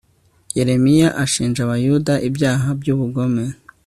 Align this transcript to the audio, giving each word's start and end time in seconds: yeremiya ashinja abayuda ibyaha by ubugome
yeremiya 0.57 1.09
ashinja 1.23 1.59
abayuda 1.63 2.13
ibyaha 2.27 2.67
by 2.79 2.87
ubugome 2.93 3.45